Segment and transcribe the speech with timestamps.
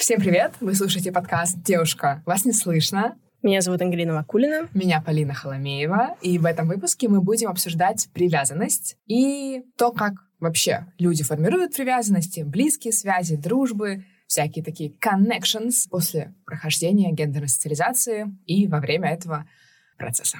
[0.00, 0.54] Всем привет!
[0.60, 3.18] Вы слушаете подкаст «Девушка, вас не слышно».
[3.42, 4.66] Меня зовут Ангелина Вакулина.
[4.72, 6.16] Меня Полина Холомеева.
[6.22, 12.40] И в этом выпуске мы будем обсуждать привязанность и то, как вообще люди формируют привязанности,
[12.40, 19.44] близкие связи, дружбы, всякие такие connections после прохождения гендерной социализации и во время этого
[19.98, 20.38] процесса.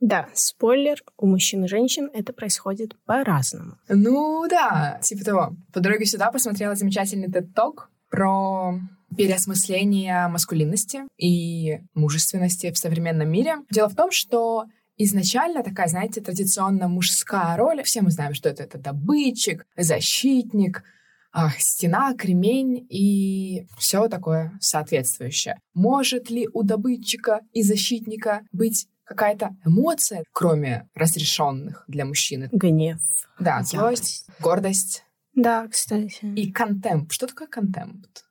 [0.00, 3.78] Да, спойлер, у мужчин и женщин это происходит по-разному.
[3.88, 5.56] Ну да, типа того.
[5.72, 8.78] По дороге сюда посмотрела замечательный TED-ток про
[9.16, 13.56] переосмысление маскулинности и мужественности в современном мире.
[13.70, 18.62] Дело в том, что изначально такая, знаете, традиционно мужская роль, все мы знаем, что это,
[18.62, 20.84] это добытчик, защитник,
[21.32, 25.56] ах, стена, кремень и все такое соответствующее.
[25.74, 32.48] Может ли у добытчика и защитника быть какая-то эмоция, кроме разрешенных для мужчины?
[32.52, 33.00] Гнев.
[33.38, 35.04] Да, злость, гордость.
[35.34, 36.24] Да, кстати.
[36.36, 37.12] И контемп.
[37.12, 38.24] Что такое контемпт?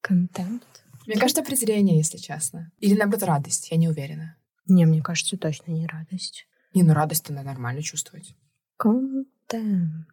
[0.00, 0.84] Контемпт?
[1.06, 2.70] Мне кажется, презрение, если честно.
[2.78, 3.70] Или, наоборот, радость.
[3.70, 4.36] Я не уверена.
[4.66, 6.46] Не, мне кажется, точно не радость.
[6.74, 8.34] Не, ну радость надо нормально чувствовать.
[8.76, 10.06] Контемпт.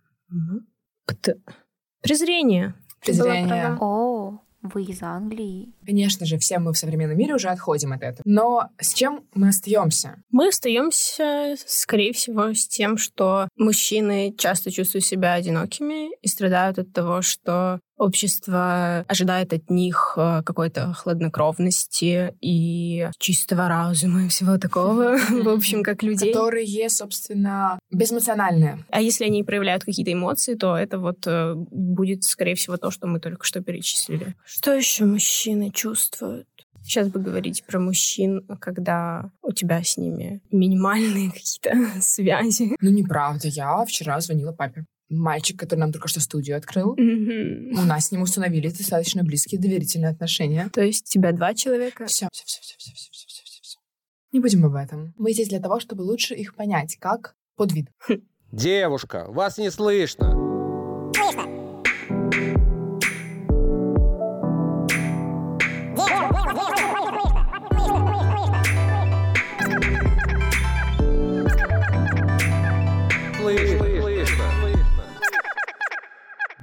[2.02, 2.76] Презрение.
[3.02, 3.78] Презрение.
[3.80, 4.40] О,
[4.74, 5.74] вы из Англии.
[5.86, 8.22] Конечно же, все мы в современном мире уже отходим от этого.
[8.26, 10.22] Но с чем мы остаемся?
[10.32, 16.94] Мы остаемся, скорее всего, с тем, что мужчины часто чувствуют себя одинокими и страдают от
[16.94, 25.18] того, что общество ожидает от них э, какой-то хладнокровности и чистого разума и всего такого,
[25.30, 26.34] в общем, как людей.
[26.34, 28.86] Которые, собственно, безэмоциональные.
[28.90, 33.08] А если они проявляют какие-то эмоции, то это вот э, будет, скорее всего, то, что
[33.08, 34.36] мы только что перечислили.
[34.46, 36.48] Что еще мужчины чувствуют?
[36.84, 42.76] Сейчас бы говорить про мужчин, когда у тебя с ними минимальные какие-то связи.
[42.80, 43.48] Ну, неправда.
[43.48, 44.86] Я вчера звонила папе.
[45.10, 46.96] Мальчик, который нам только что студию открыл.
[46.98, 47.78] Мгм.
[47.78, 50.70] У нас с ним установились достаточно близкие доверительные отношения.
[50.74, 52.08] То есть у тебя два человека?
[52.08, 53.80] Все, все, все, все, все, все, все, все, все, все.
[54.32, 55.14] Не будем об этом.
[55.18, 57.88] Мы здесь для того, чтобы лучше их понять, как подвид.
[58.52, 59.70] Девушка, вас не.
[59.70, 60.45] Слышно,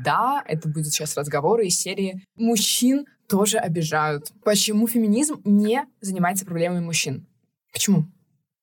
[0.04, 4.32] Да, это будет сейчас разговоры из серии «Мужчин тоже обижают».
[4.44, 7.26] Почему феминизм не занимается проблемами мужчин?
[7.72, 8.06] Почему?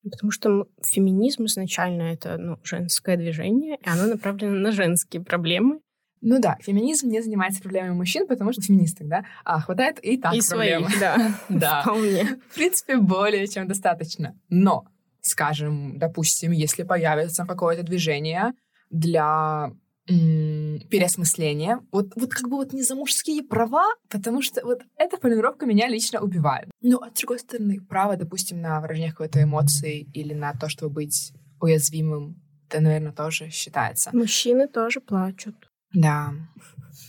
[0.03, 5.79] Потому что феминизм изначально это ну, женское движение, и оно направлено на женские проблемы.
[6.21, 9.23] Ну да, феминизм не занимается проблемами мужчин, потому что феминисток, да?
[9.45, 10.87] А хватает и так и проблем.
[10.87, 11.39] своих, да.
[11.49, 11.81] Да.
[11.81, 12.25] Вполне.
[12.49, 14.37] В принципе, более чем достаточно.
[14.49, 14.85] Но,
[15.21, 18.53] скажем, допустим, если появится какое-то движение
[18.89, 19.71] для
[20.09, 25.17] м, переосмысления, вот, вот как бы вот не за мужские права, потому что вот эта
[25.17, 26.69] формулировка меня лично убивает.
[26.81, 30.93] Но, а с другой стороны, право, допустим, на выражение какой-то эмоции или на то, чтобы
[30.93, 34.11] быть уязвимым, это, наверное, тоже считается.
[34.13, 35.55] Мужчины тоже плачут.
[35.93, 36.33] Да.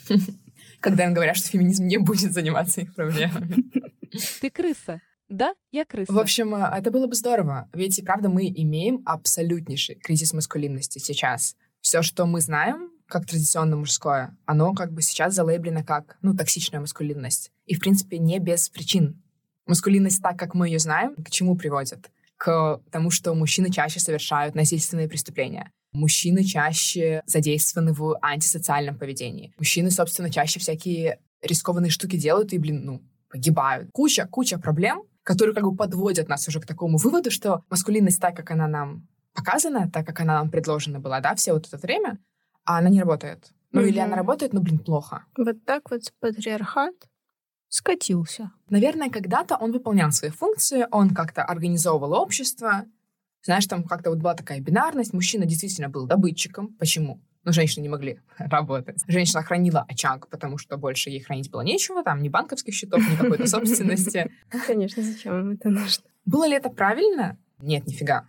[0.80, 3.64] Когда им говорят, что феминизм не будет заниматься их проблемами.
[4.40, 5.00] Ты крыса.
[5.28, 6.12] Да, я крыса.
[6.12, 7.68] В общем, э, это было бы здорово.
[7.72, 11.54] Ведь и правда мы имеем абсолютнейший кризис маскулинности сейчас.
[11.80, 16.80] Все, что мы знаем, как традиционно мужское, оно как бы сейчас залейблено как, ну, токсичная
[16.80, 17.50] маскулинность.
[17.66, 19.22] И, в принципе, не без причин.
[19.66, 22.10] Маскулинность, так как мы ее знаем, к чему приводит?
[22.36, 25.70] К тому, что мужчины чаще совершают насильственные преступления.
[25.92, 29.52] Мужчины чаще задействованы в антисоциальном поведении.
[29.58, 33.90] Мужчины, собственно, чаще всякие рискованные штуки делают и, блин, ну, погибают.
[33.92, 38.36] Куча, куча проблем, которые как бы подводят нас уже к такому выводу, что маскулинность, так
[38.36, 42.18] как она нам показана, так как она нам предложена была, да, все вот это время,
[42.64, 43.52] а она не работает.
[43.72, 44.06] Ну, или Мгм.
[44.06, 45.24] она работает, но, блин, плохо.
[45.36, 46.94] Вот так вот патриархат
[47.68, 48.50] скатился.
[48.68, 52.84] Наверное, когда-то он выполнял свои функции, он как-то организовывал общество.
[53.42, 55.12] Знаешь, там как-то вот была такая бинарность.
[55.14, 56.74] Мужчина действительно был добытчиком.
[56.78, 57.20] Почему?
[57.44, 59.02] Ну, женщины не могли работать.
[59.06, 62.02] Женщина хранила очаг, потому что больше ей хранить было нечего.
[62.02, 64.30] Там ни банковских счетов, ни какой-то собственности.
[64.52, 66.04] Ну, Конечно, зачем им это нужно?
[66.26, 67.38] Было ли это правильно?
[67.60, 68.28] Нет, нифига.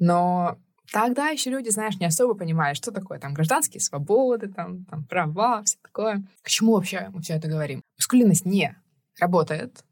[0.00, 0.58] Но
[0.92, 5.62] тогда еще люди, знаешь, не особо понимали, что такое там гражданские свободы, там, там права,
[5.62, 6.24] все такое.
[6.42, 7.82] К чему вообще мы все это говорим?
[7.98, 8.74] Маскулинность не
[9.20, 9.84] работает.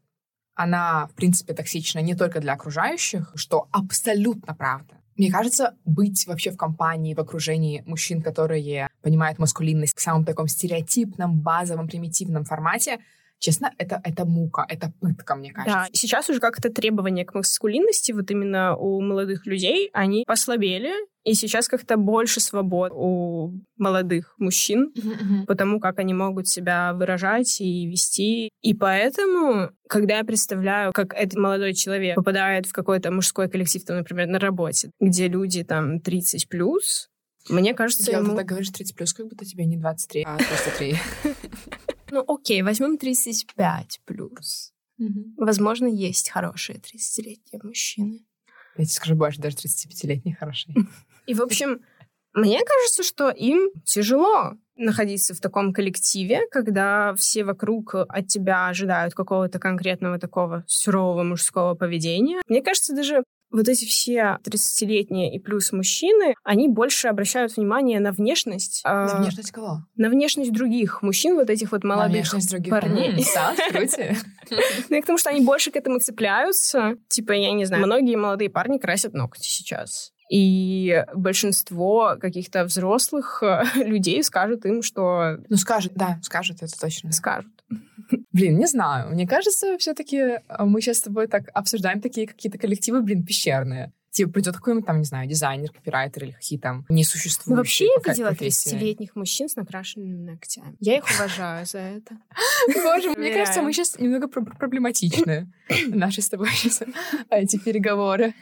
[0.55, 4.95] Она, в принципе, токсична не только для окружающих, что абсолютно правда.
[5.15, 10.47] Мне кажется, быть вообще в компании, в окружении мужчин, которые понимают маскулинность в самом таком
[10.47, 12.99] стереотипном, базовом, примитивном формате,
[13.39, 15.73] Честно, это, это мука, это пытка, мне кажется.
[15.73, 20.91] Да, сейчас уже как-то требования к маскулинности вот именно у молодых людей, они послабели,
[21.23, 24.93] и сейчас как-то больше свобод у молодых мужчин,
[25.47, 28.49] потому как они могут себя выражать и вести.
[28.61, 33.97] И поэтому, когда я представляю, как этот молодой человек попадает в какой-то мужской коллектив, там,
[33.97, 37.09] например, на работе, где люди там 30 плюс,
[37.47, 38.35] мне кажется, Я ему...
[38.35, 40.97] так говоришь 30 плюс, как будто тебе не 23, а 33.
[42.11, 44.73] Ну, окей, возьмем 35 плюс.
[45.37, 48.25] Возможно, есть хорошие 30-летние мужчины.
[48.77, 50.75] Я тебе скажу больше, даже 35-летний хороший.
[51.25, 51.81] И, в общем,
[52.33, 59.13] мне кажется, что им тяжело находиться в таком коллективе, когда все вокруг от тебя ожидают
[59.13, 62.41] какого-то конкретного такого сурового мужского поведения.
[62.47, 68.11] Мне кажется, даже вот эти все 30-летние и плюс мужчины, они больше обращают внимание на
[68.11, 68.81] внешность.
[68.83, 69.83] На а, внешность кого?
[69.95, 73.25] на внешность других мужчин, вот этих вот На молодых внешность других парней.
[73.33, 73.53] Да.
[74.89, 76.95] Ну, и к тому, что они больше к этому цепляются.
[77.07, 80.11] Типа, я не знаю, многие молодые парни красят ногти сейчас.
[80.29, 87.11] И большинство каких-то взрослых э, людей скажут им, что Ну, скажет, да, скажет, это точно.
[87.11, 87.51] скажут.
[88.33, 89.11] Блин, не знаю.
[89.11, 93.91] Мне кажется, все-таки мы сейчас с тобой так обсуждаем такие какие-то коллективы, блин, пещерные.
[94.11, 98.11] Типа придет какой-нибудь там, не знаю, дизайнер, копирайтер или какие там несуществующие Ну, вообще я
[98.11, 98.75] видела профессии.
[98.75, 100.75] 30-летних мужчин с накрашенными ногтями.
[100.79, 102.17] Я их уважаю за это.
[102.83, 105.51] Боже, мне кажется, мы сейчас немного про- проблематичны.
[105.87, 106.81] Наши с тобой сейчас
[107.29, 108.33] эти переговоры.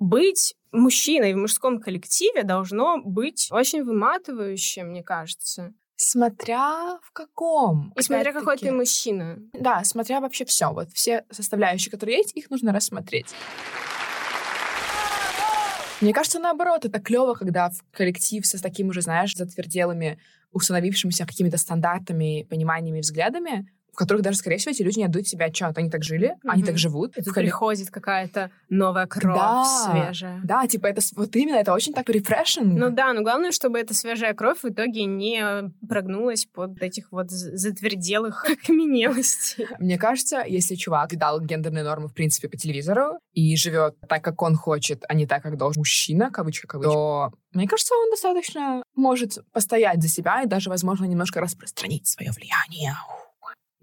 [0.00, 5.72] Быть мужчиной в мужском коллективе должно быть очень выматывающим, мне кажется.
[5.96, 7.92] Смотря в каком.
[7.96, 9.38] И смотря какой ты мужчина.
[9.54, 10.70] Да, смотря вообще все.
[10.70, 13.26] Вот все составляющие, которые есть, их нужно рассмотреть.
[16.02, 20.18] Мне кажется, наоборот, это клево, когда в коллектив со такими уже, знаешь, затверделыми,
[20.52, 23.66] установившимися какими-то стандартами, пониманиями, взглядами,
[23.96, 25.76] в которых даже, скорее всего, эти люди не отдают себе отчет.
[25.78, 26.66] Они так жили, они Мгм.
[26.66, 27.16] так живут.
[27.16, 29.64] И В тут колле- приходит какая-то новая кровь Да.
[29.64, 30.38] свежая.
[30.44, 32.78] Да, типа это вот именно, это очень так рефрешинг.
[32.78, 37.30] Ну да, но главное, чтобы эта свежая кровь в итоге не прогнулась под этих вот
[37.30, 39.66] затверделых окаменелостей.
[39.78, 44.42] Мне кажется, если чувак дал гендерные нормы, в принципе, по телевизору и живет так, как
[44.42, 48.82] он хочет, а не так, как должен мужчина, кавычка, кавычка, то, мне кажется, он достаточно
[48.94, 52.94] может постоять за себя и даже, возможно, немножко распространить свое влияние.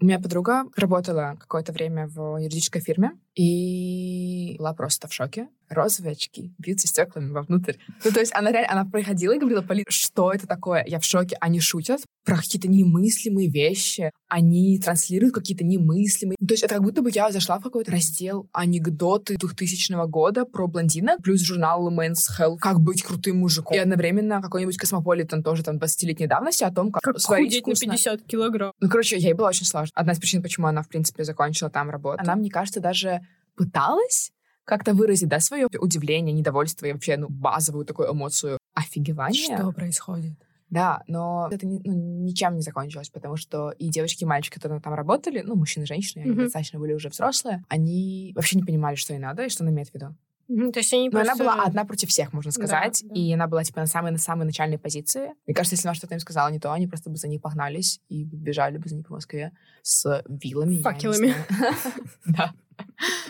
[0.04, 5.48] У меня подруга работала какое-то время в юридической фирме и была просто в шоке.
[5.68, 7.74] Розовые очки бьются стеклами вовнутрь.
[8.04, 10.84] Ну, то есть она реально, она приходила и говорила, Полин, что это такое?
[10.86, 11.36] Я в шоке.
[11.40, 14.10] Они шутят про какие-то немыслимые вещи.
[14.28, 16.36] Они транслируют какие-то немыслимые...
[16.40, 20.44] Ну, То есть это как будто бы я зашла в какой-то раздел анекдоты 2000 года
[20.44, 23.76] про блондина, плюс журнал Men's Health «Как быть крутым мужиком».
[23.76, 27.94] И одновременно какой-нибудь космополитен тоже там 20-летней давности о том, как, Как сварить худеть на
[27.94, 28.14] вкусно.
[28.14, 28.72] 50 килограмм.
[28.80, 29.90] Ну, короче, ей было очень сложно.
[29.94, 32.18] Одна из причин, почему она, в принципе, закончила там работу.
[32.22, 33.20] Она, мне кажется, даже
[33.56, 34.32] пыталась
[34.64, 39.72] как-то выразить, да, свое удивление, недовольство и вообще, ну, базовую такую эмоцию офигевания.
[39.72, 40.32] происходит?
[40.70, 41.92] Да, но это ни- ну,
[42.24, 45.86] ничем не закончилось, потому что и девочки, и мальчики, которые там работали, ну, мужчины и
[45.86, 46.44] женщины, они Мгм.
[46.44, 49.90] достаточно были уже взрослые, они вообще не понимали, что ей надо и что она имеет
[49.90, 50.16] в виду.
[50.48, 51.44] Мгм, То есть они Но она просто...
[51.44, 53.02] была одна против всех, можно Да, сказать.
[53.04, 53.14] да.
[53.14, 55.30] И она была, типа, на самой, на самой начальной позиции.
[55.46, 58.00] Мне кажется, если она что-то им сказала не то, они просто бы за ней погнались
[58.08, 59.52] и бежали бы за ней по Москве
[59.82, 60.76] с вилами.
[60.76, 61.34] не Факелами.
[62.26, 62.52] Да.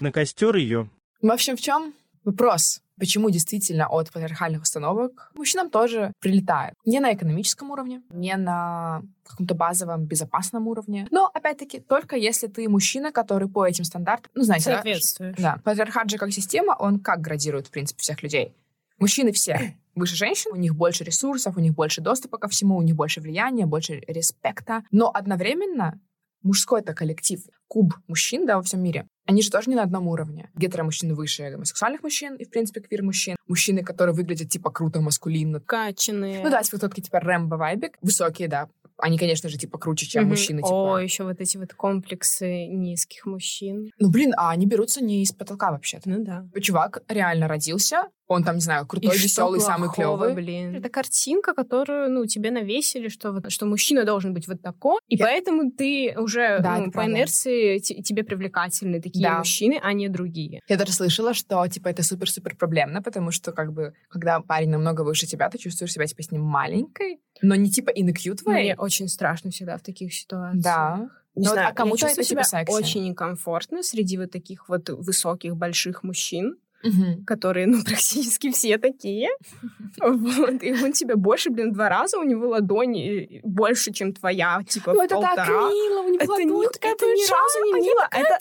[0.01, 0.89] На костер ее.
[1.25, 1.95] В общем, в чем
[2.25, 2.83] вопрос?
[2.99, 6.75] Почему действительно от патриархальных установок мужчинам тоже прилетает?
[6.85, 11.09] Не на экономическом уровне, не на каком-то базовом безопасном уровне.
[11.11, 14.31] Но, опять-таки, только если ты мужчина, который по этим стандартам...
[14.35, 15.37] Ну, знаете, да, Соответствуешь.
[15.39, 15.59] да.
[15.65, 18.55] Патриархат же как система, он как градирует, в принципе, всех людей?
[18.99, 22.83] Мужчины все выше женщин, у них больше ресурсов, у них больше доступа ко всему, у
[22.83, 24.85] них больше влияния, больше респекта.
[24.91, 25.99] Но одновременно
[26.45, 30.51] мужской-то коллектив, куб мужчин, да, во всем мире, они же тоже не на одном уровне.
[30.55, 33.37] Гетеромужчины выше гомосексуальных мужчин и, в принципе, квир-мужчин.
[33.49, 35.61] Мужчины, которые выглядят, типа, круто, маскулинно.
[35.61, 36.43] Качанные.
[36.45, 37.95] Ну да, типа, тот, типа, рэмбо-вайбик.
[38.03, 38.69] Высокие, да.
[38.99, 40.31] Они, конечно же, типа, круче, чем Мгм.
[40.31, 40.67] мужчины, О,
[40.99, 41.03] типа...
[41.03, 43.91] еще вот эти вот комплексы низких мужчин.
[43.99, 46.09] Ну, блин, а они берутся не из потолка вообще-то.
[46.09, 46.47] Ну да.
[46.61, 50.35] Чувак реально родился, он там, не знаю, крутой, И веселый, самый плохого, клевый.
[50.35, 50.75] блин.
[50.77, 55.17] Это картинка, которую, ну, тебе навесили, что, вот, что мужчина должен быть вот такой, и
[55.17, 57.13] Я- поэтому ты уже Да, ну, по правда.
[57.13, 59.39] инерции те- тебе привлекательны такие Да.
[59.39, 60.61] мужчины, а не другие.
[60.69, 65.03] Я даже слышала, что, типа, это супер-супер проблемно, потому что, как бы, когда парень намного
[65.03, 68.53] выше тебя, ты чувствуешь себя, типа, с ним маленькой, но не, типа, cute way.
[68.53, 70.63] Мне очень страшно всегда в таких ситуациях.
[70.63, 71.11] Да.
[71.37, 72.73] Не Ну, знаю, а кому-то я это, чувствую себя секси.
[72.73, 76.57] очень некомфортно среди вот таких вот высоких, больших мужчин.
[76.87, 77.25] Мгм.
[77.25, 79.31] которые, ну, практически все такие.
[79.99, 80.63] Вот.
[80.63, 85.01] И он тебя больше, блин, два раза, у него ладони больше, чем твоя, типа, Ну,
[85.01, 85.71] в это так полтора.
[85.71, 88.07] мило, у него Это, не, ладонь это такая ни разу не мило.
[88.11, 88.39] а Это,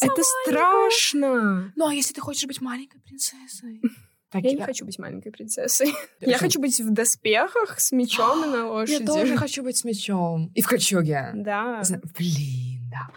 [0.00, 1.72] это страшно.
[1.76, 3.80] Ну, а если ты хочешь быть маленькой принцессой?
[4.30, 5.88] Так, Я не хочу быть маленькой принцессой.
[6.20, 6.38] Я Почему?
[6.38, 9.06] хочу быть в доспехах с мечом и на Я лошади.
[9.06, 10.50] тоже хочу быть с мечом.
[10.54, 11.30] И в кольчуге.
[11.34, 11.82] Да.
[12.18, 13.08] Блин, да.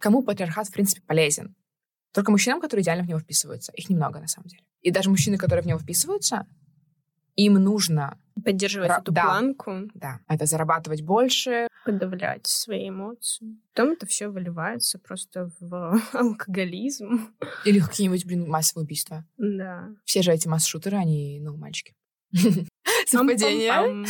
[0.00, 1.54] Кому патриархат, в принципе, полезен?
[2.12, 3.72] Только мужчинам, которые идеально в него вписываются.
[3.72, 4.62] Их немного, на самом деле.
[4.82, 6.46] И даже мужчины, которые в него вписываются,
[7.36, 9.22] им нужно, Поддерживать Ра- эту да.
[9.24, 11.68] планку, да, это зарабатывать больше.
[11.84, 13.56] подавлять свои эмоции.
[13.72, 17.32] Потом это все выливается просто в алкоголизм.
[17.64, 19.24] Или какие-нибудь, блин, массовые убийства.
[19.38, 19.88] Да.
[20.04, 21.94] Все же эти масс-шутеры, они, ну, мальчики.
[23.06, 24.06] Совпадение.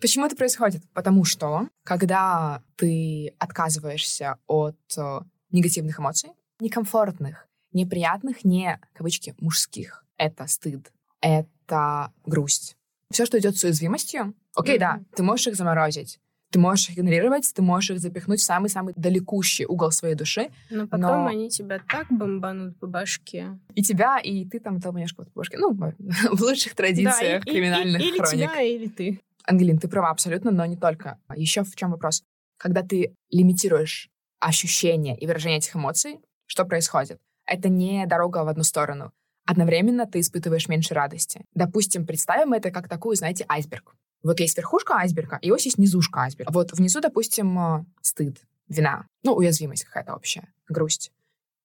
[0.00, 0.82] Почему это происходит?
[0.92, 6.30] Потому что, когда ты отказываешься от э, негативных эмоций,
[6.60, 12.76] некомфортных, неприятных, не, кавычки, мужских, это стыд, это грусть.
[13.10, 16.18] Все, что идет с уязвимостью, окей, да, ты можешь их заморозить,
[16.52, 20.86] ты можешь их игнорировать, ты можешь их запихнуть в самый-самый далекущий угол своей души, Но
[20.86, 23.58] потом Но- они тебя так бомбанут по башке.
[23.74, 25.58] и тебя, и ты там кого-то по башке.
[25.58, 25.72] Ну,
[26.36, 28.50] в лучших традициях Да, и- и- криминальных и- или хроник.
[28.50, 29.20] тебя, или ты.
[29.44, 31.18] Ангелин, ты права абсолютно, но не только.
[31.34, 32.22] Еще в чем вопрос?
[32.58, 34.08] Когда ты лимитируешь
[34.38, 37.18] ощущения и выражение этих эмоций, что происходит?
[37.46, 39.12] Это не дорога в одну сторону.
[39.50, 41.44] Одновременно ты испытываешь меньше радости.
[41.54, 43.96] Допустим, представим это как такую, знаете, айсберг.
[44.22, 46.52] Вот есть верхушка айсберга, и вот есть низушка айсберга.
[46.52, 48.36] Вот внизу, допустим, э, стыд,
[48.68, 51.10] вина, ну, уязвимость какая-то общая, грусть.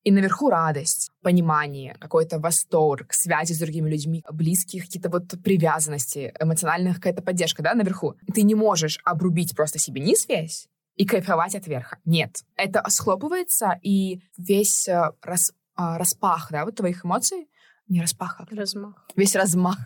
[0.03, 6.95] И наверху радость, понимание, какой-то восторг, связи с другими людьми, близких какие-то вот привязанности, эмоциональная
[6.95, 8.15] какая-то поддержка, да, наверху.
[8.33, 11.99] Ты не можешь обрубить просто себе низ весь и кайфовать от верха.
[12.03, 12.45] Нет.
[12.55, 17.47] Это схлопывается, и весь э, рас- а, распах, да, вот твоих эмоций,
[17.87, 19.07] не распах, а Размах.
[19.15, 19.77] весь размах.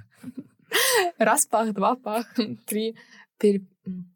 [1.18, 2.26] Раз пах, два пах,
[2.68, 2.96] три.
[3.40, 3.66] пере-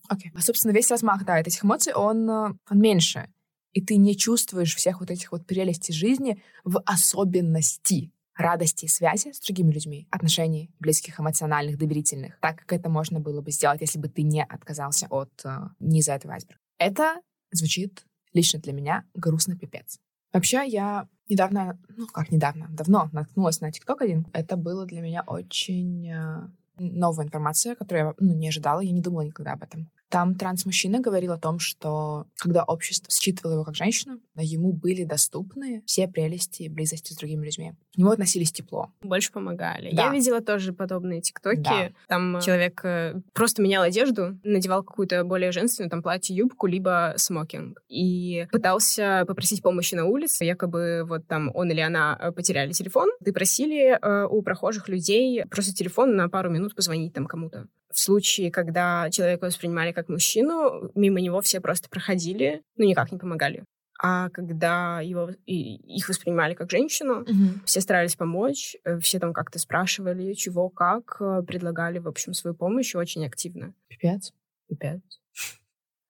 [0.09, 0.31] Окей.
[0.35, 3.27] А, собственно, весь размах, да, этих эмоций, он, э, он меньше.
[3.71, 9.31] И ты не чувствуешь всех вот этих вот прелестей жизни в особенности радости и связи
[9.31, 13.99] с другими людьми, отношений близких, эмоциональных, доверительных, так как это можно было бы сделать, если
[13.99, 15.49] бы ты не отказался от э,
[15.79, 16.59] низа этого айсберга.
[16.77, 17.15] Это
[17.51, 19.99] звучит лично для меня грустно пипец.
[20.33, 24.27] Вообще, я недавно, ну как недавно, давно наткнулась на ТикТок один.
[24.33, 29.01] Это было для меня очень э, новая информация, которую я ну, не ожидала, я не
[29.01, 29.89] думала никогда об этом.
[30.13, 35.81] Там транс-мужчина говорил о том, что когда общество считывало его как женщину, ему были доступны
[35.87, 37.73] все прелести близости с другими людьми.
[37.95, 38.91] К нему относились тепло.
[39.01, 39.89] Больше помогали.
[39.91, 40.03] Да.
[40.03, 41.61] Я видела тоже подобные тиктоки.
[41.61, 41.89] Да.
[42.07, 47.15] Там э, человек э, просто менял одежду, надевал какую-то более женственную, там, платье, юбку, либо
[47.17, 47.81] смокинг.
[47.87, 50.45] И пытался попросить помощи на улице.
[50.45, 53.09] Якобы вот там он или она э, потеряли телефон.
[53.25, 57.67] И просили у прохожих людей просто телефон на пару минут позвонить там кому-то.
[57.93, 63.17] В случае, когда человека воспринимали как мужчину, мимо него все просто проходили, ну, никак не
[63.19, 63.63] помогали.
[64.01, 67.25] А когда его, и- их воспринимали как женщину,
[67.65, 72.55] все старались помочь, э, все там как-то спрашивали, чего, как, э, предлагали, в общем, свою
[72.55, 73.73] помощь очень активно.
[73.87, 74.33] Пипец.
[74.69, 75.01] Опять.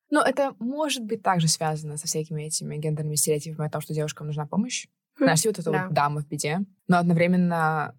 [0.10, 4.28] Но это может быть также связано со всякими этими гендерными стереотипами о том, что девушкам
[4.28, 4.88] нужна помощь.
[5.18, 5.86] Знаешь, вот это да.
[5.86, 6.60] вот дама в беде.
[6.88, 7.96] Но одновременно...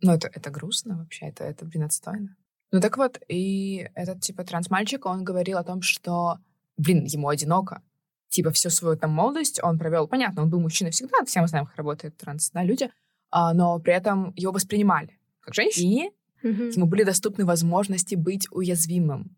[0.00, 2.36] Ну, это, это грустно вообще, это, это, блин, отстойно.
[2.70, 6.38] Ну, так вот, и этот, типа, трансмальчик, он говорил о том, что,
[6.76, 7.82] блин, ему одиноко.
[8.28, 10.06] Типа, всю свою там молодость он провел...
[10.06, 12.90] Понятно, он был мужчиной всегда, все мы знаем, как работают транс да, люди,
[13.30, 15.86] а, но при этом его воспринимали как женщину.
[15.86, 16.10] И
[16.42, 16.68] Мгм.
[16.68, 19.34] ему были доступны возможности быть уязвимым,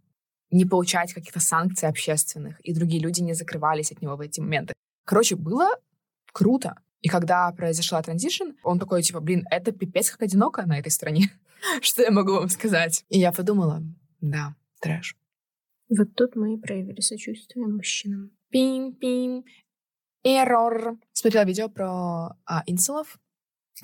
[0.51, 4.75] не получать каких-то санкций общественных, и другие люди не закрывались от него в эти моменты.
[5.05, 5.71] Короче, было
[6.33, 6.75] круто.
[7.01, 11.31] И когда произошла транзишн, он такой, типа, блин, это пипец как одиноко на этой стране.
[11.81, 13.05] Что я могу вам сказать?
[13.09, 13.83] И я подумала,
[14.21, 15.17] да, трэш.
[15.89, 18.31] Вот тут мы и проявили сочувствие мужчинам.
[18.51, 19.45] Пим-пим.
[20.23, 20.99] Эррор.
[21.13, 23.19] Смотрела видео про а, инселов.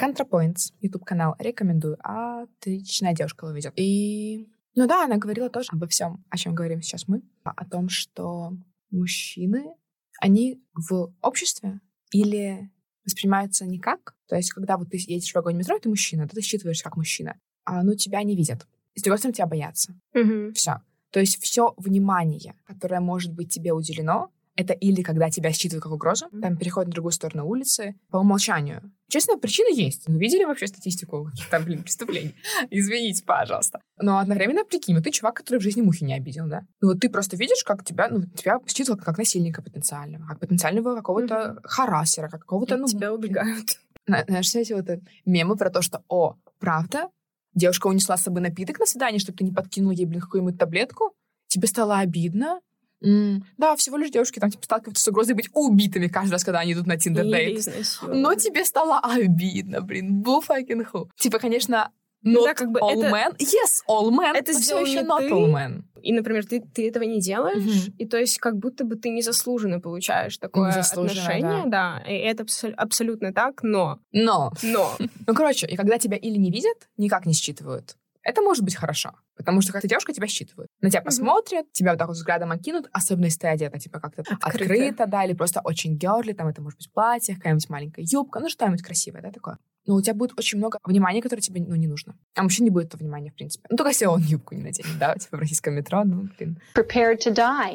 [0.00, 1.96] ContraPoints, YouTube-канал, рекомендую.
[2.00, 3.72] Отличная девушка его ведет.
[3.76, 7.22] И, ну да, она говорила тоже обо всем, о чем говорим сейчас мы.
[7.44, 8.52] а, О том, что
[8.90, 9.74] мужчины,
[10.20, 11.80] они в обществе
[12.12, 12.70] или
[13.04, 14.14] воспринимаются никак.
[14.28, 17.40] То есть, когда вот ты едешь в вагоне метро, ты мужчина, ты считываешь как мужчина.
[17.66, 18.66] А ну тебя не видят.
[18.94, 19.92] И с другой стороны, тебя боятся.
[20.14, 20.54] Мгм.
[20.54, 20.76] Все.
[21.10, 25.92] То есть все внимание, которое может быть тебе уделено, Это или когда тебя считывают как
[25.92, 28.90] угрозу, там переходят на другую сторону улицы по умолчанию.
[29.08, 30.08] Честно, причина есть.
[30.08, 32.34] Вы видели вообще статистику там, блин, преступлений?
[32.70, 33.80] Извините, пожалуйста.
[34.00, 36.62] Но одновременно, прикинь, ну ты чувак, который в жизни мухи не обидел, да?
[36.80, 40.96] Ну вот ты просто видишь, как тебя, ну, тебя считывают как насильника потенциального, как потенциального
[40.96, 42.86] какого-то харассера, как какого-то, ну...
[42.86, 43.78] Тебя убегают.
[44.06, 47.10] Зна- Знаешь, все эти вот э, мемы про то, что, о, правда?
[47.56, 51.12] Девушка унесла с собой напиток на свидание, чтобы ты не подкинул ей, блин, какую-нибудь таблетку?
[51.48, 52.60] Тебе стало обидно?
[53.02, 56.60] М, Да, всего лишь девушки там типа сталкиваются с угрозой быть убитыми каждый раз, когда
[56.60, 57.58] они идут на Tinder date.
[57.58, 58.20] изнасилованы.
[58.20, 60.22] Но тебе стало обидно, блин.
[60.22, 61.08] Boo fucking hoo.
[61.18, 61.90] Типа, конечно,
[62.26, 63.36] not да, как бы all это- men.
[63.38, 64.34] Yes, all men.
[64.34, 65.30] это все еще not ты.
[65.30, 65.82] all men.
[66.02, 67.94] И, например, ты, ты этого не делаешь, Мгм.
[67.98, 72.02] и то есть как будто бы ты незаслуженно получаешь такое Незаслуженно, отношение, да.
[72.06, 76.50] и это абсол- абсолютно так, но, Но, но, ну, короче, и когда тебя или не
[76.50, 79.12] видят, никак не считывают, это может быть хорошо.
[79.36, 80.68] Потому что как-то девушка тебя считывает.
[80.80, 81.06] На тебя Мгм.
[81.06, 84.46] посмотрят, тебя вот так вот взглядом окинут, особенно если ты одета, типа, как-то Открыто.
[84.72, 88.48] открыто, да, или просто очень герли, там это может быть платье, какая-нибудь маленькая юбка, ну,
[88.48, 89.58] что-нибудь красивое, да, такое.
[89.86, 92.16] Но у тебя будет очень много внимания, которое тебе, ну, не нужно.
[92.34, 93.66] А мужчине не будет этого внимания, в принципе.
[93.70, 96.60] Ну, только если он юбку не наденет, да, типа в российском метро, ну, блин.
[96.74, 97.74] prepared to die.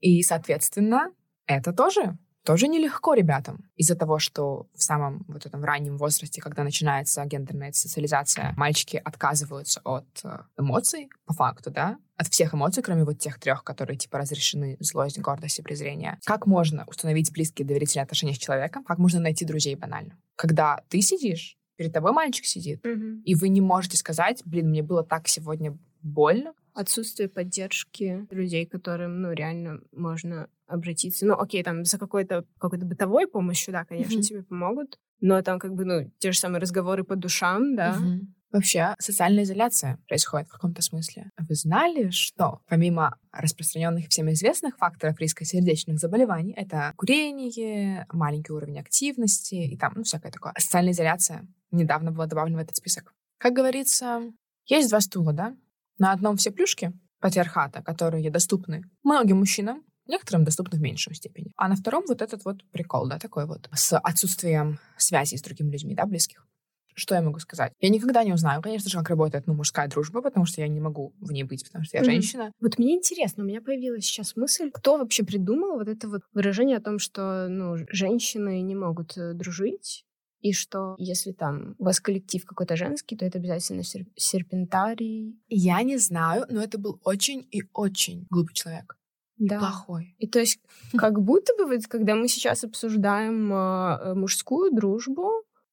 [0.00, 1.10] И, соответственно,
[1.46, 3.70] это тоже тоже нелегко ребятам.
[3.74, 9.80] Из-за того, что в самом вот этом раннем возрасте, когда начинается гендерная социализация, мальчики отказываются
[9.84, 14.18] от э, эмоций, по факту, да, от всех эмоций, кроме вот тех трех, которые типа
[14.18, 16.18] разрешены злость, гордость и презрение.
[16.26, 18.84] Как можно установить близкие доверительные отношения с человеком?
[18.84, 20.18] Как можно найти друзей банально?
[20.36, 22.84] Когда ты сидишь, перед тобой мальчик сидит,
[23.24, 28.72] и вы не можете сказать, блин, мне было так сегодня больно, отсутствие поддержки людей, к
[28.72, 31.24] которым, ну, реально можно обратиться.
[31.24, 34.22] Ну, окей, там, за какой-то какой-то бытовой помощью, да, конечно, Мгм.
[34.22, 38.00] тебе помогут, но там, как бы, ну, те же самые разговоры по душам, да.
[38.00, 38.34] Мгм.
[38.54, 41.28] Вообще, социальная изоляция происходит в каком-то смысле.
[41.36, 48.78] Вы знали, что помимо распространенных всем известных факторов риска сердечных заболеваний, это курение, маленький уровень
[48.78, 50.52] активности и там, ну, всякое такое.
[50.56, 53.12] Социальная изоляция недавно была добавлена в этот список.
[53.38, 54.22] Как говорится,
[54.66, 55.56] есть два стула, да?
[55.98, 61.50] На одном все плюшки патриархата, которые доступны многим мужчинам, некоторым доступны в меньшей степени.
[61.56, 65.72] А на втором вот этот вот прикол, да, такой вот, с отсутствием связи с другими
[65.72, 66.46] людьми, да, близких.
[66.94, 67.72] Что я могу сказать?
[67.80, 70.80] Я никогда не узнаю, конечно же, как работает ну, мужская дружба, потому что я не
[70.80, 72.12] могу в ней быть, потому что я Мгм.
[72.12, 72.52] женщина.
[72.60, 76.76] Вот мне интересно, у меня появилась сейчас мысль, кто вообще придумал вот это вот выражение
[76.76, 80.04] о том, что, ну, женщины не могут э, дружить,
[80.40, 85.40] и что если там у вас коллектив какой-то женский, то это обязательно сер- серпентарий.
[85.48, 88.96] Я не знаю, но это был очень и очень глупый человек.
[89.38, 89.58] И Да.
[89.58, 90.14] Плохой.
[90.18, 90.60] И то есть,
[90.96, 95.30] как будто бы, вот, когда мы сейчас обсуждаем а, э, мужскую дружбу,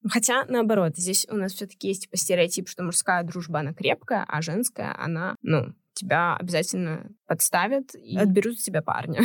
[0.08, 4.42] хотя наоборот, здесь у нас все-таки есть типа стереотип, что мужская дружба она крепкая, а
[4.42, 9.20] женская она, ну, тебя обязательно подставят и отберут у тебя парня.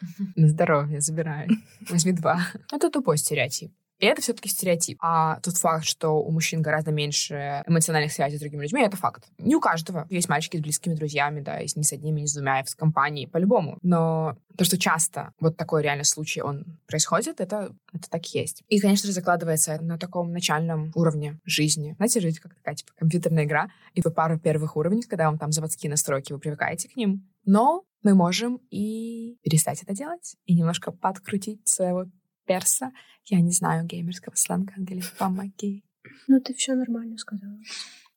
[0.36, 1.48] На здоровье, забирай.
[1.88, 2.40] Возьми два.
[2.72, 3.72] Это тупой стереотип.
[4.06, 4.98] Это все-таки стереотип.
[5.00, 9.28] А тот факт, что у мужчин гораздо меньше эмоциональных связей с другими людьми, это факт.
[9.38, 10.06] Не у каждого.
[10.10, 12.66] Есть мальчики с близкими друзьями, да, и с- не с одними, не с двумя, и
[12.66, 13.78] с компанией, по-любому.
[13.82, 18.62] Но то, что часто вот такой реально случай, он происходит, это, это так есть.
[18.68, 21.94] И, конечно же, закладывается на таком начальном уровне жизни.
[21.96, 25.50] Знаете, жизнь как такая, типа, компьютерная игра, и вы пару первых уровней, когда вам там
[25.52, 27.28] заводские настройки, вы привыкаете к ним.
[27.44, 32.04] Но мы можем и перестать это делать, и немножко подкрутить своего
[32.44, 32.92] перса.
[33.26, 35.84] Я не знаю геймерского сленга, Ангелин, помоги.
[36.28, 37.58] Ну, ты все нормально сказала.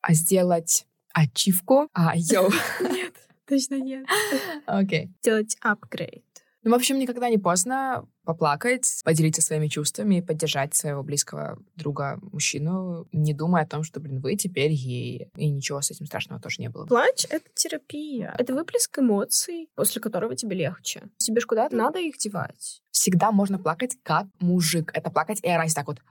[0.01, 1.89] А сделать ачивку?
[1.93, 2.49] А, йоу.
[2.81, 3.13] Нет,
[3.47, 4.05] точно нет.
[4.65, 5.09] Окей.
[5.23, 6.25] Делать апгрейд.
[6.63, 12.19] Ну, в общем, никогда не поздно поплакать, поделиться своими чувствами и поддержать своего близкого друга,
[12.21, 15.29] мужчину, не думая о том, что, блин, вы теперь геи.
[15.37, 16.85] И ничего с этим страшного тоже не было.
[16.85, 18.35] Плач— это терапия.
[18.37, 21.03] Это выплеск эмоций, после которого тебе легче.
[21.17, 22.81] Тебе ж куда-то надо их девать.
[22.91, 24.91] Всегда можно плакать как мужик.
[24.93, 26.01] Это плакать и орать так вот.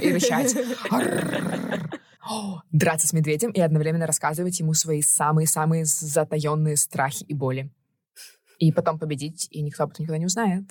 [0.00, 0.56] И рычать.
[2.70, 7.70] Драться с медведем и одновременно рассказывать ему свои самые-самые затаенные страхи и боли.
[8.58, 10.64] И потом победить, и никто об этом никогда не узнает.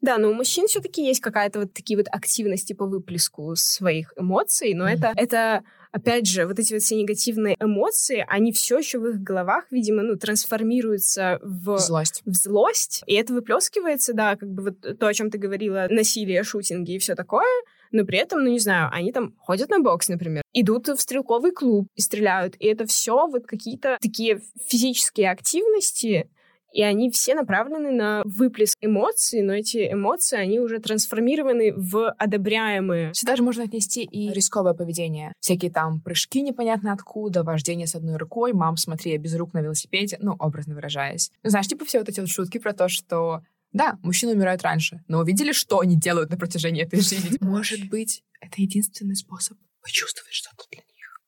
[0.00, 4.72] Да, но у мужчин все-таки есть какая-то вот такие вот активности по выплеску своих эмоций,
[4.74, 4.92] но Мгм.
[4.94, 9.20] это, это, опять же, вот эти вот все негативные эмоции, они все еще в их
[9.20, 12.22] головах, видимо, ну, трансформируются в Злость.
[12.24, 16.44] в злость, и это выплескивается, да, как бы вот то, о чем ты говорила, насилие,
[16.44, 17.46] шутинги и все такое,
[17.90, 21.50] но при этом, ну не знаю, они там ходят на бокс, например, идут в стрелковый
[21.50, 26.30] клуб и стреляют, и это все вот какие-то такие физические активности,
[26.72, 33.14] И они все направлены на выплеск эмоций, но эти эмоции, они уже трансформированы в одобряемые.
[33.14, 35.32] Сюда же можно отнести и рисковое поведение.
[35.40, 39.60] Всякие там прыжки непонятно откуда, вождение с одной рукой, мам, смотри, я без рук на
[39.60, 41.30] велосипеде, ну, образно выражаясь.
[41.42, 45.02] Ну, знаешь, типа все вот эти вот шутки про то, что да, мужчины умирают раньше,
[45.08, 47.36] но увидели, что они делают на протяжении этой жизни?
[47.44, 51.20] Может быть, это единственный способ почувствовать что-то для них.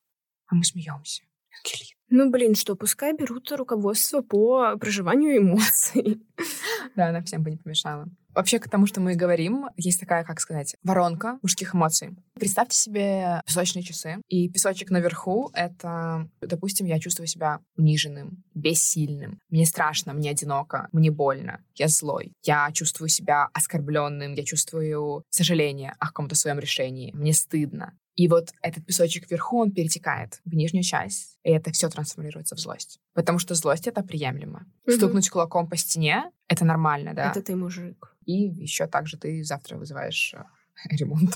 [0.47, 1.23] А мы смеемся.
[1.65, 1.90] Ангелина.
[2.11, 6.21] Ну, блин, что, пускай берут руководство по проживанию эмоций.
[6.97, 8.09] Да, она всем бы не помешала.
[8.35, 12.17] Вообще, к тому, что мы говорим, есть такая, как сказать, воронка мужских эмоций.
[12.35, 19.41] Представьте себе песочные часы, и песочек наверху— это, допустим, я чувствую себя униженным, бессильным.
[19.51, 22.33] Мне страшно, мне одиноко, мне больно, я злой.
[22.43, 27.95] Я чувствую себя оскорбленным, я чувствую сожаление о каком-то своем решении, мне стыдно.
[28.17, 32.59] И вот этот песочек вверху, он перетекает в нижнюю часть, и это все трансформируется в
[32.59, 33.01] злость.
[33.15, 34.67] Потому что злость— это приемлемо.
[34.87, 34.97] Мгм.
[34.97, 37.31] Стукнуть кулаком по стене— это нормально, да.
[37.31, 38.15] Это ты мужик.
[38.27, 40.45] И еще также ты завтра вызываешь э,
[40.91, 41.35] ремонт.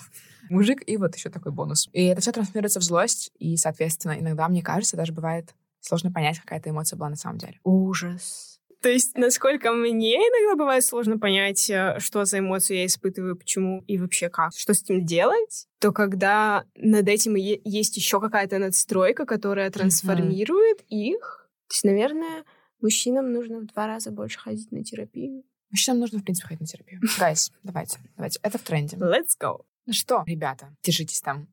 [0.50, 1.88] Мужик, и вот еще такой бонус.
[1.92, 6.38] И это все трансформируется в злость, и, соответственно, иногда, мне кажется, даже бывает сложно понять,
[6.38, 7.58] какая эта эмоция была на самом деле.
[7.62, 8.53] Ужас.
[8.84, 13.82] То есть, насколько мне иногда бывает сложно понять, э, что за эмоции я испытываю, почему
[13.86, 19.24] и вообще как, что с этим делать, то когда над этим есть еще какая-то надстройка,
[19.24, 22.44] которая трансформирует их, то есть, наверное,
[22.82, 25.44] мужчинам нужно в два раза больше ходить на терапию.
[25.70, 27.00] Мужчинам нужно, в принципе, ходить на терапию.
[27.18, 28.38] Гайс, давайте, давайте.
[28.42, 28.98] Это в тренде.
[28.98, 29.62] Let's go.
[29.86, 31.48] Ну что, ребята, держитесь там.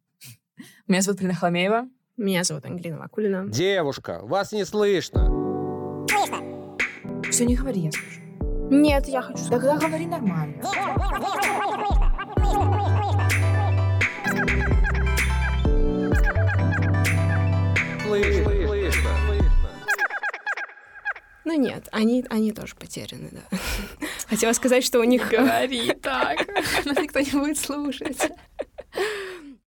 [0.86, 1.88] Меня зовут Полина Хламеева.
[2.18, 3.48] Меня зовут Ангелина Вакулина.
[3.48, 5.41] Девушка, вас не слышно.
[7.42, 8.70] Все, не говори, я слушаю.
[8.70, 9.62] Нет, я хочу сказать.
[9.64, 10.62] Тогда говори нормально.
[21.44, 23.58] Ну нет, они, они тоже потеряны, да.
[24.30, 25.28] Хотела сказать, что у них...
[25.28, 26.48] Говори так.
[26.86, 28.30] Нас никто не будет слушать.